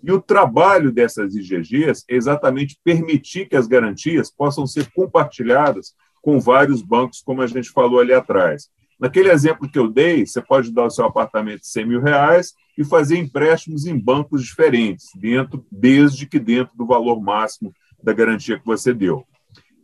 E 0.00 0.12
o 0.12 0.22
trabalho 0.22 0.92
dessas 0.92 1.34
IGGs 1.34 2.04
é 2.08 2.14
exatamente 2.14 2.78
permitir 2.84 3.48
que 3.48 3.56
as 3.56 3.66
garantias 3.66 4.30
possam 4.30 4.64
ser 4.64 4.88
compartilhadas 4.92 5.92
com 6.22 6.38
vários 6.38 6.82
bancos, 6.82 7.20
como 7.20 7.42
a 7.42 7.48
gente 7.48 7.68
falou 7.68 7.98
ali 7.98 8.12
atrás. 8.12 8.70
Naquele 8.98 9.30
exemplo 9.30 9.70
que 9.70 9.78
eu 9.78 9.88
dei, 9.88 10.26
você 10.26 10.42
pode 10.42 10.72
dar 10.72 10.84
o 10.84 10.90
seu 10.90 11.04
apartamento 11.04 11.60
de 11.60 11.68
100 11.68 11.86
mil 11.86 12.00
reais 12.00 12.52
e 12.76 12.84
fazer 12.84 13.16
empréstimos 13.16 13.86
em 13.86 13.98
bancos 13.98 14.42
diferentes, 14.42 15.06
dentro, 15.14 15.64
desde 15.70 16.26
que 16.26 16.38
dentro 16.38 16.76
do 16.76 16.86
valor 16.86 17.20
máximo 17.20 17.72
da 18.02 18.12
garantia 18.12 18.58
que 18.58 18.66
você 18.66 18.92
deu. 18.92 19.24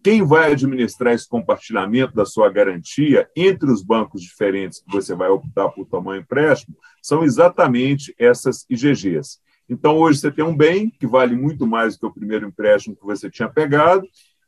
Quem 0.02 0.22
vai 0.22 0.52
administrar 0.52 1.14
esse 1.14 1.26
compartilhamento 1.26 2.14
da 2.14 2.26
sua 2.26 2.50
garantia 2.50 3.26
entre 3.34 3.70
os 3.70 3.82
bancos 3.82 4.20
diferentes 4.20 4.82
que 4.82 4.92
você 4.92 5.14
vai 5.14 5.30
optar 5.30 5.70
por 5.70 5.86
tomar 5.86 6.18
empréstimo 6.18 6.76
são 7.00 7.24
exatamente 7.24 8.14
essas 8.18 8.66
IGGs. 8.68 9.38
Então, 9.68 9.96
hoje 9.96 10.18
você 10.18 10.30
tem 10.30 10.44
um 10.44 10.54
bem 10.54 10.90
que 10.90 11.06
vale 11.06 11.34
muito 11.34 11.66
mais 11.66 11.94
do 11.94 12.00
que 12.00 12.06
o 12.06 12.12
primeiro 12.12 12.46
empréstimo 12.46 12.94
que 12.94 13.04
você 13.04 13.30
tinha 13.30 13.48
pegado. 13.48 14.06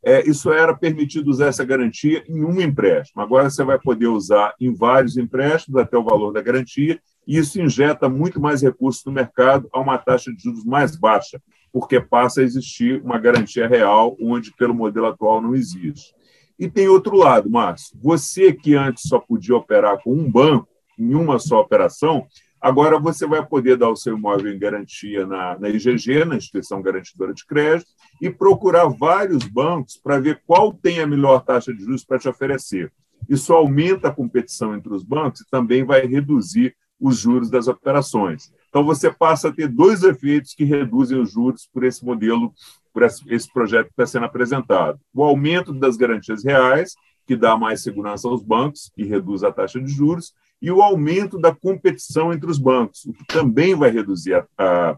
É, 0.08 0.22
isso 0.24 0.52
era 0.52 0.72
permitido 0.72 1.26
usar 1.26 1.48
essa 1.48 1.64
garantia 1.64 2.22
em 2.28 2.44
um 2.44 2.60
empréstimo. 2.60 3.20
Agora 3.20 3.50
você 3.50 3.64
vai 3.64 3.76
poder 3.76 4.06
usar 4.06 4.54
em 4.60 4.72
vários 4.72 5.16
empréstimos 5.16 5.80
até 5.80 5.98
o 5.98 6.04
valor 6.04 6.32
da 6.32 6.40
garantia, 6.40 7.00
e 7.26 7.36
isso 7.36 7.60
injeta 7.60 8.08
muito 8.08 8.40
mais 8.40 8.62
recursos 8.62 9.04
no 9.04 9.10
mercado 9.10 9.68
a 9.72 9.80
uma 9.80 9.98
taxa 9.98 10.32
de 10.32 10.40
juros 10.40 10.64
mais 10.64 10.94
baixa, 10.94 11.42
porque 11.72 12.00
passa 12.00 12.40
a 12.40 12.44
existir 12.44 13.02
uma 13.02 13.18
garantia 13.18 13.66
real, 13.66 14.16
onde 14.22 14.52
pelo 14.52 14.72
modelo 14.72 15.06
atual 15.06 15.42
não 15.42 15.56
existe. 15.56 16.14
E 16.56 16.70
tem 16.70 16.86
outro 16.86 17.16
lado, 17.16 17.50
Márcio. 17.50 17.98
Você 18.00 18.52
que 18.52 18.76
antes 18.76 19.08
só 19.08 19.18
podia 19.18 19.56
operar 19.56 20.00
com 20.04 20.14
um 20.14 20.30
banco, 20.30 20.68
em 20.96 21.16
uma 21.16 21.40
só 21.40 21.60
operação, 21.60 22.28
Agora 22.60 22.98
você 22.98 23.26
vai 23.26 23.44
poder 23.44 23.76
dar 23.76 23.90
o 23.90 23.96
seu 23.96 24.16
imóvel 24.16 24.52
em 24.52 24.58
garantia 24.58 25.26
na, 25.26 25.58
na 25.58 25.68
IGG, 25.68 26.24
na 26.24 26.36
Instituição 26.36 26.82
Garantidora 26.82 27.32
de 27.32 27.44
Crédito, 27.44 27.90
e 28.20 28.30
procurar 28.30 28.88
vários 28.88 29.44
bancos 29.44 29.96
para 29.96 30.18
ver 30.18 30.42
qual 30.46 30.72
tem 30.72 31.00
a 31.00 31.06
melhor 31.06 31.44
taxa 31.44 31.72
de 31.72 31.82
juros 31.84 32.04
para 32.04 32.18
te 32.18 32.28
oferecer. 32.28 32.92
Isso 33.28 33.52
aumenta 33.52 34.08
a 34.08 34.12
competição 34.12 34.74
entre 34.74 34.92
os 34.92 35.02
bancos 35.02 35.40
e 35.40 35.50
também 35.50 35.84
vai 35.84 36.06
reduzir 36.06 36.74
os 37.00 37.18
juros 37.18 37.50
das 37.50 37.68
operações. 37.68 38.52
Então 38.68 38.84
você 38.84 39.10
passa 39.10 39.48
a 39.48 39.52
ter 39.52 39.68
dois 39.68 40.02
efeitos 40.02 40.54
que 40.54 40.64
reduzem 40.64 41.18
os 41.20 41.32
juros 41.32 41.68
por 41.72 41.84
esse 41.84 42.04
modelo, 42.04 42.52
por 42.92 43.02
esse 43.02 43.52
projeto 43.52 43.86
que 43.86 43.92
está 43.92 44.06
sendo 44.06 44.26
apresentado: 44.26 44.98
o 45.14 45.22
aumento 45.22 45.72
das 45.72 45.96
garantias 45.96 46.44
reais, 46.44 46.94
que 47.26 47.36
dá 47.36 47.56
mais 47.56 47.82
segurança 47.82 48.28
aos 48.28 48.42
bancos 48.42 48.90
e 48.96 49.04
reduz 49.04 49.42
a 49.42 49.52
taxa 49.52 49.80
de 49.80 49.90
juros, 49.90 50.32
e 50.60 50.70
o 50.70 50.82
aumento 50.82 51.38
da 51.38 51.54
competição 51.54 52.32
entre 52.32 52.50
os 52.50 52.58
bancos, 52.58 53.04
o 53.04 53.12
que 53.12 53.24
também 53.26 53.74
vai 53.74 53.90
reduzir 53.90 54.34
a, 54.34 54.46
a, 54.58 54.96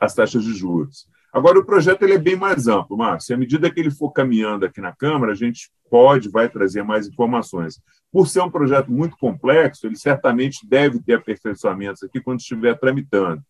as 0.00 0.14
taxas 0.14 0.44
de 0.44 0.52
juros. 0.54 1.06
Agora, 1.32 1.58
o 1.58 1.64
projeto 1.64 2.02
ele 2.02 2.14
é 2.14 2.18
bem 2.18 2.36
mais 2.36 2.66
amplo, 2.66 2.96
Márcio. 2.96 3.34
À 3.34 3.38
medida 3.38 3.70
que 3.70 3.78
ele 3.78 3.90
for 3.90 4.10
caminhando 4.10 4.64
aqui 4.64 4.80
na 4.80 4.92
Câmara, 4.92 5.32
a 5.32 5.34
gente 5.34 5.70
pode, 5.90 6.28
vai 6.28 6.48
trazer 6.48 6.82
mais 6.82 7.06
informações. 7.06 7.80
Por 8.10 8.26
ser 8.26 8.40
um 8.40 8.50
projeto 8.50 8.90
muito 8.90 9.16
complexo, 9.16 9.86
ele 9.86 9.96
certamente 9.96 10.66
deve 10.66 11.00
ter 11.00 11.14
aperfeiçoamentos 11.14 12.02
aqui 12.02 12.20
quando 12.20 12.40
estiver 12.40 12.78
tramitando. 12.78 13.42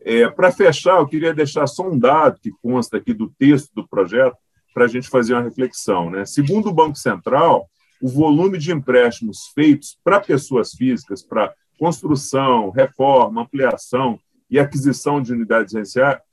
É, 0.00 0.28
Para 0.30 0.50
fechar, 0.50 0.98
eu 0.98 1.06
queria 1.06 1.34
deixar 1.34 1.66
só 1.66 1.86
um 1.88 1.98
dado 1.98 2.40
que 2.40 2.50
consta 2.62 2.96
aqui 2.96 3.12
do 3.12 3.28
texto 3.38 3.70
do 3.74 3.86
projeto 3.86 4.36
para 4.72 4.84
a 4.84 4.88
gente 4.88 5.08
fazer 5.08 5.34
uma 5.34 5.42
reflexão. 5.42 6.10
Né? 6.10 6.24
Segundo 6.24 6.68
o 6.68 6.74
Banco 6.74 6.96
Central, 6.96 7.68
o 8.00 8.08
volume 8.08 8.58
de 8.58 8.72
empréstimos 8.72 9.48
feitos 9.54 9.98
para 10.04 10.20
pessoas 10.20 10.72
físicas, 10.72 11.22
para 11.22 11.52
construção, 11.78 12.70
reforma, 12.70 13.42
ampliação 13.42 14.18
e 14.50 14.58
aquisição 14.58 15.20
de 15.20 15.32
unidades 15.32 15.74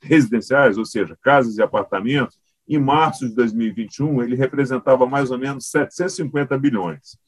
residenciais, 0.00 0.78
ou 0.78 0.84
seja, 0.84 1.18
casas 1.22 1.56
e 1.56 1.62
apartamentos, 1.62 2.38
em 2.68 2.78
março 2.78 3.28
de 3.28 3.34
2021, 3.34 4.22
ele 4.22 4.36
representava 4.36 5.06
mais 5.06 5.30
ou 5.30 5.38
menos 5.38 5.66
750 5.70 6.56
bilhões. 6.58 7.18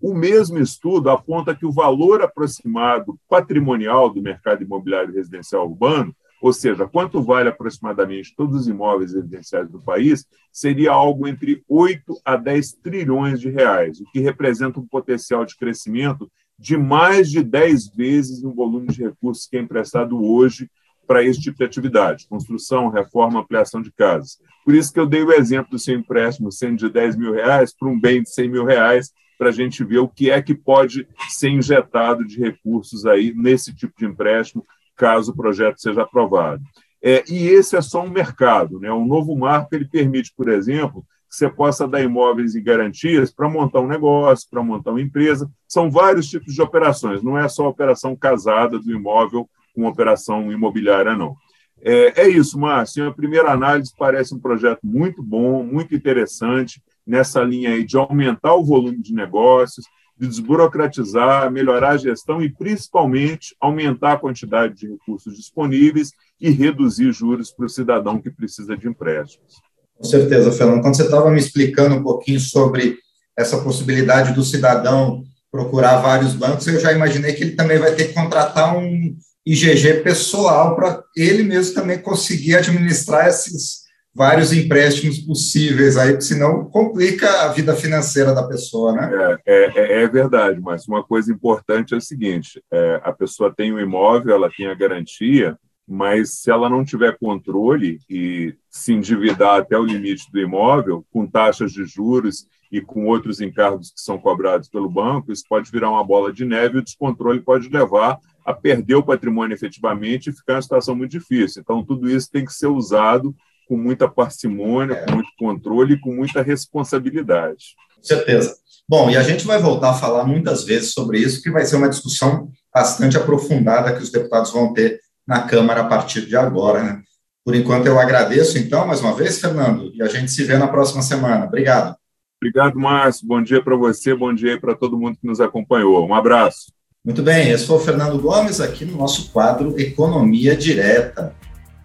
O 0.00 0.12
mesmo 0.12 0.58
estudo 0.58 1.08
aponta 1.08 1.54
que 1.54 1.64
o 1.64 1.72
valor 1.72 2.20
aproximado 2.20 3.18
patrimonial 3.28 4.10
do 4.10 4.20
mercado 4.20 4.62
imobiliário 4.62 5.14
residencial 5.14 5.66
urbano 5.66 6.14
ou 6.44 6.52
seja, 6.52 6.86
quanto 6.86 7.22
vale 7.22 7.48
aproximadamente 7.48 8.34
todos 8.36 8.60
os 8.60 8.68
imóveis 8.68 9.14
residenciais 9.14 9.66
do 9.70 9.80
país, 9.80 10.26
seria 10.52 10.92
algo 10.92 11.26
entre 11.26 11.64
8 11.66 12.20
a 12.22 12.36
10 12.36 12.72
trilhões 12.82 13.40
de 13.40 13.48
reais, 13.48 13.98
o 13.98 14.04
que 14.12 14.20
representa 14.20 14.78
um 14.78 14.86
potencial 14.86 15.46
de 15.46 15.56
crescimento 15.56 16.30
de 16.58 16.76
mais 16.76 17.30
de 17.30 17.42
10 17.42 17.94
vezes 17.96 18.44
o 18.44 18.52
volume 18.52 18.88
de 18.88 19.04
recursos 19.04 19.46
que 19.46 19.56
é 19.56 19.60
emprestado 19.60 20.22
hoje 20.22 20.70
para 21.06 21.24
esse 21.24 21.40
tipo 21.40 21.56
de 21.56 21.64
atividade, 21.64 22.28
construção, 22.28 22.90
reforma, 22.90 23.40
ampliação 23.40 23.80
de 23.80 23.90
casas. 23.90 24.36
Por 24.66 24.74
isso 24.74 24.92
que 24.92 25.00
eu 25.00 25.06
dei 25.06 25.22
o 25.22 25.32
exemplo 25.32 25.70
do 25.70 25.78
seu 25.78 25.94
empréstimo 25.94 26.52
sendo 26.52 26.76
de 26.76 26.90
10 26.90 27.16
mil 27.16 27.32
reais 27.32 27.74
para 27.74 27.88
um 27.88 27.98
bem 27.98 28.22
de 28.22 28.28
100 28.28 28.50
mil 28.50 28.66
reais, 28.66 29.14
para 29.38 29.48
a 29.48 29.52
gente 29.52 29.82
ver 29.82 30.00
o 30.00 30.08
que 30.08 30.30
é 30.30 30.42
que 30.42 30.54
pode 30.54 31.08
ser 31.30 31.48
injetado 31.48 32.22
de 32.22 32.38
recursos 32.38 33.06
aí 33.06 33.32
nesse 33.34 33.74
tipo 33.74 33.94
de 33.96 34.04
empréstimo, 34.04 34.62
caso 34.96 35.32
o 35.32 35.36
projeto 35.36 35.80
seja 35.80 36.02
aprovado. 36.02 36.62
É, 37.02 37.22
e 37.28 37.48
esse 37.48 37.76
é 37.76 37.82
só 37.82 38.02
um 38.02 38.10
mercado. 38.10 38.80
Né? 38.80 38.90
O 38.90 39.04
novo 39.04 39.36
marco 39.36 39.74
ele 39.74 39.84
permite, 39.84 40.32
por 40.34 40.48
exemplo, 40.48 41.04
que 41.28 41.36
você 41.36 41.50
possa 41.50 41.86
dar 41.86 42.00
imóveis 42.00 42.54
e 42.54 42.60
garantias 42.60 43.30
para 43.30 43.48
montar 43.48 43.80
um 43.80 43.88
negócio, 43.88 44.48
para 44.50 44.62
montar 44.62 44.92
uma 44.92 45.02
empresa. 45.02 45.50
São 45.68 45.90
vários 45.90 46.28
tipos 46.28 46.54
de 46.54 46.62
operações, 46.62 47.22
não 47.22 47.36
é 47.36 47.48
só 47.48 47.66
a 47.66 47.68
operação 47.68 48.16
casada 48.16 48.78
do 48.78 48.92
imóvel 48.92 49.48
com 49.74 49.86
operação 49.86 50.50
imobiliária, 50.52 51.16
não. 51.16 51.36
É, 51.82 52.22
é 52.22 52.28
isso, 52.28 52.58
Márcio. 52.58 53.08
A 53.08 53.12
primeira 53.12 53.52
análise 53.52 53.92
parece 53.98 54.34
um 54.34 54.38
projeto 54.38 54.80
muito 54.82 55.22
bom, 55.22 55.62
muito 55.62 55.94
interessante, 55.94 56.82
nessa 57.06 57.42
linha 57.42 57.70
aí 57.70 57.84
de 57.84 57.98
aumentar 57.98 58.54
o 58.54 58.64
volume 58.64 59.02
de 59.02 59.12
negócios, 59.12 59.84
de 60.18 60.28
desburocratizar, 60.28 61.50
melhorar 61.50 61.90
a 61.90 61.96
gestão 61.96 62.42
e, 62.42 62.52
principalmente, 62.52 63.54
aumentar 63.60 64.12
a 64.12 64.18
quantidade 64.18 64.74
de 64.74 64.88
recursos 64.88 65.36
disponíveis 65.36 66.12
e 66.40 66.50
reduzir 66.50 67.12
juros 67.12 67.50
para 67.50 67.66
o 67.66 67.68
cidadão 67.68 68.20
que 68.20 68.30
precisa 68.30 68.76
de 68.76 68.88
empréstimos. 68.88 69.54
Com 69.96 70.04
certeza, 70.04 70.52
Fernando. 70.52 70.82
Quando 70.82 70.96
você 70.96 71.04
estava 71.04 71.30
me 71.30 71.38
explicando 71.38 71.94
um 71.96 72.02
pouquinho 72.02 72.40
sobre 72.40 72.98
essa 73.36 73.58
possibilidade 73.58 74.32
do 74.32 74.44
cidadão 74.44 75.24
procurar 75.50 75.98
vários 75.98 76.34
bancos, 76.34 76.66
eu 76.66 76.80
já 76.80 76.92
imaginei 76.92 77.32
que 77.32 77.44
ele 77.44 77.56
também 77.56 77.78
vai 77.78 77.94
ter 77.94 78.08
que 78.08 78.14
contratar 78.14 78.76
um 78.76 79.16
IGG 79.46 80.02
pessoal 80.02 80.74
para 80.74 81.02
ele 81.16 81.42
mesmo 81.42 81.74
também 81.74 81.98
conseguir 81.98 82.56
administrar 82.56 83.28
esses 83.28 83.83
vários 84.14 84.52
empréstimos 84.52 85.18
possíveis 85.18 85.96
aí, 85.96 86.10
porque 86.10 86.24
senão 86.24 86.64
complica 86.66 87.42
a 87.42 87.48
vida 87.48 87.74
financeira 87.74 88.32
da 88.32 88.46
pessoa, 88.46 88.92
né? 88.92 89.38
É, 89.44 89.72
é, 89.74 90.02
é 90.02 90.08
verdade, 90.08 90.60
mas 90.60 90.86
uma 90.86 91.02
coisa 91.02 91.32
importante 91.32 91.94
é 91.94 91.96
o 91.96 92.00
seguinte: 92.00 92.62
é, 92.70 93.00
a 93.02 93.12
pessoa 93.12 93.52
tem 93.52 93.72
o 93.72 93.76
um 93.76 93.80
imóvel, 93.80 94.34
ela 94.34 94.50
tem 94.56 94.66
a 94.66 94.74
garantia, 94.74 95.58
mas 95.86 96.40
se 96.40 96.50
ela 96.50 96.70
não 96.70 96.84
tiver 96.84 97.18
controle 97.18 97.98
e 98.08 98.54
se 98.70 98.92
endividar 98.92 99.60
até 99.60 99.76
o 99.76 99.84
limite 99.84 100.30
do 100.30 100.40
imóvel, 100.40 101.04
com 101.12 101.26
taxas 101.26 101.72
de 101.72 101.84
juros 101.84 102.46
e 102.70 102.80
com 102.80 103.06
outros 103.06 103.40
encargos 103.40 103.90
que 103.90 104.00
são 104.00 104.18
cobrados 104.18 104.68
pelo 104.68 104.88
banco, 104.88 105.32
isso 105.32 105.44
pode 105.48 105.70
virar 105.70 105.90
uma 105.90 106.04
bola 106.04 106.32
de 106.32 106.44
neve 106.44 106.76
e 106.76 106.80
o 106.80 106.84
descontrole 106.84 107.40
pode 107.40 107.68
levar 107.68 108.18
a 108.44 108.52
perder 108.52 108.96
o 108.96 109.02
patrimônio 109.02 109.54
efetivamente 109.54 110.28
e 110.28 110.32
ficar 110.32 110.54
em 110.54 110.56
uma 110.56 110.62
situação 110.62 110.94
muito 110.94 111.12
difícil. 111.12 111.62
Então, 111.62 111.84
tudo 111.84 112.10
isso 112.10 112.30
tem 112.30 112.44
que 112.44 112.52
ser 112.52 112.66
usado 112.66 113.34
com 113.66 113.76
muita 113.76 114.08
parcimônia, 114.08 114.94
é. 114.94 115.04
com 115.04 115.12
muito 115.12 115.30
controle 115.38 115.94
e 115.94 116.00
com 116.00 116.14
muita 116.14 116.42
responsabilidade. 116.42 117.74
Com 117.96 118.02
Certeza. 118.02 118.54
Bom, 118.88 119.10
e 119.10 119.16
a 119.16 119.22
gente 119.22 119.46
vai 119.46 119.58
voltar 119.58 119.90
a 119.90 119.94
falar 119.94 120.24
muitas 120.24 120.64
vezes 120.64 120.92
sobre 120.92 121.18
isso, 121.18 121.42
que 121.42 121.50
vai 121.50 121.64
ser 121.64 121.76
uma 121.76 121.88
discussão 121.88 122.50
bastante 122.72 123.16
aprofundada 123.16 123.94
que 123.94 124.02
os 124.02 124.10
deputados 124.10 124.52
vão 124.52 124.72
ter 124.74 125.00
na 125.26 125.42
Câmara 125.42 125.80
a 125.80 125.84
partir 125.84 126.26
de 126.26 126.36
agora. 126.36 126.82
Né? 126.82 127.02
Por 127.44 127.54
enquanto, 127.54 127.86
eu 127.86 127.98
agradeço, 127.98 128.58
então, 128.58 128.86
mais 128.86 129.00
uma 129.00 129.14
vez, 129.14 129.40
Fernando, 129.40 129.90
e 129.94 130.02
a 130.02 130.08
gente 130.08 130.30
se 130.30 130.44
vê 130.44 130.58
na 130.58 130.68
próxima 130.68 131.02
semana. 131.02 131.46
Obrigado. 131.46 131.96
Obrigado, 132.42 132.78
Márcio. 132.78 133.26
Bom 133.26 133.42
dia 133.42 133.62
para 133.62 133.74
você, 133.74 134.14
bom 134.14 134.34
dia 134.34 134.60
para 134.60 134.74
todo 134.74 134.98
mundo 134.98 135.16
que 135.18 135.26
nos 135.26 135.40
acompanhou. 135.40 136.06
Um 136.06 136.14
abraço. 136.14 136.72
Muito 137.02 137.22
bem, 137.22 137.50
esse 137.50 137.66
foi 137.66 137.76
o 137.76 137.80
Fernando 137.80 138.18
Gomes 138.18 138.60
aqui 138.60 138.84
no 138.84 138.96
nosso 138.96 139.30
quadro 139.30 139.78
Economia 139.78 140.56
Direta, 140.56 141.34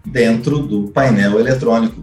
dentro 0.04 0.58
do 0.58 0.88
painel 0.88 1.38
eletrônico. 1.38 2.02